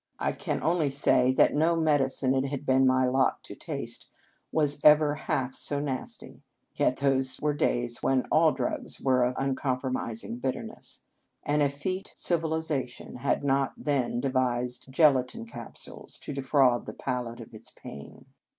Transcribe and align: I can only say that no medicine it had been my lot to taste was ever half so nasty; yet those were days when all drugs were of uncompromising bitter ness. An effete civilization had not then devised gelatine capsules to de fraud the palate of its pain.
I 0.17 0.31
can 0.31 0.63
only 0.63 0.89
say 0.89 1.31
that 1.33 1.53
no 1.53 1.75
medicine 1.75 2.33
it 2.33 2.45
had 2.47 2.65
been 2.65 2.87
my 2.87 3.05
lot 3.05 3.43
to 3.43 3.53
taste 3.53 4.09
was 4.51 4.81
ever 4.83 5.13
half 5.13 5.53
so 5.53 5.79
nasty; 5.79 6.41
yet 6.73 6.97
those 6.97 7.39
were 7.39 7.53
days 7.53 8.01
when 8.01 8.25
all 8.31 8.51
drugs 8.51 8.99
were 8.99 9.23
of 9.23 9.35
uncompromising 9.37 10.39
bitter 10.39 10.63
ness. 10.63 11.03
An 11.43 11.61
effete 11.61 12.13
civilization 12.15 13.17
had 13.17 13.43
not 13.43 13.73
then 13.77 14.19
devised 14.19 14.91
gelatine 14.91 15.45
capsules 15.45 16.17
to 16.23 16.33
de 16.33 16.41
fraud 16.41 16.87
the 16.87 16.93
palate 16.93 17.39
of 17.39 17.53
its 17.53 17.69
pain. 17.69 18.25